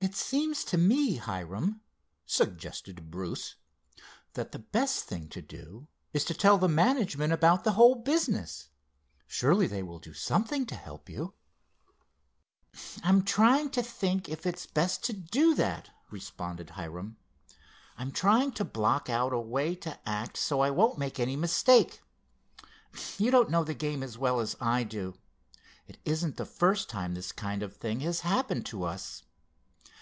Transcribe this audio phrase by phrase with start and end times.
[0.00, 1.80] "It seems to me, Hiram,"
[2.24, 3.56] suggested Bruce,
[4.34, 8.68] "that the best thing to do is to tell the management about the whole business.
[9.26, 11.34] Surely they will do something to help you."
[13.02, 17.16] "I'm trying to think if it's best to do that," responded Hiram.
[17.96, 22.00] "I'm trying to block out a way to act so I won't make any mistake.
[23.18, 25.16] You don't know this game as well as I do.
[25.88, 29.24] It isn't the first time this kind of a thing has happened to us.